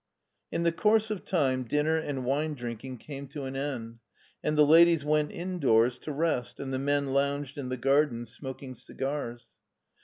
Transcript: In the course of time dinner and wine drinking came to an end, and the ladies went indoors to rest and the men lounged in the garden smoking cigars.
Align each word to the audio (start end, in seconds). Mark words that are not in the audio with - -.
In 0.51 0.63
the 0.63 0.71
course 0.71 1.11
of 1.11 1.25
time 1.25 1.61
dinner 1.61 1.95
and 1.97 2.25
wine 2.25 2.55
drinking 2.55 2.97
came 2.97 3.27
to 3.27 3.43
an 3.43 3.55
end, 3.55 3.99
and 4.43 4.57
the 4.57 4.65
ladies 4.65 5.05
went 5.05 5.31
indoors 5.31 5.99
to 5.99 6.11
rest 6.11 6.59
and 6.59 6.73
the 6.73 6.79
men 6.79 7.13
lounged 7.13 7.55
in 7.55 7.69
the 7.69 7.77
garden 7.77 8.25
smoking 8.25 8.73
cigars. 8.73 9.51